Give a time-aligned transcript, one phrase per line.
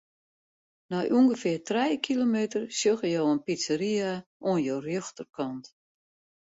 [0.91, 4.11] Nei ûngefear trije kilometer sjogge jo in pizzeria
[4.49, 5.65] oan jo rjochterkant.